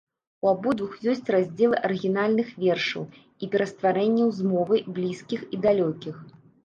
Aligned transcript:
У 0.45 0.47
абодвух 0.51 0.93
ёсць 1.11 1.27
раздзелы 1.35 1.77
арыгінальных 1.89 2.49
вершаў 2.63 3.03
і 3.43 3.51
перастварэнняў 3.57 4.27
з 4.39 4.51
моваў 4.55 4.93
блізкіх 4.97 5.41
і 5.53 5.61
далёкіх. 5.67 6.15